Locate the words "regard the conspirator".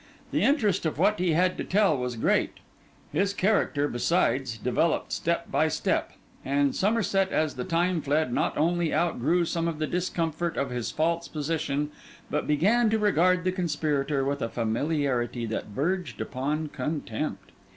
12.97-14.25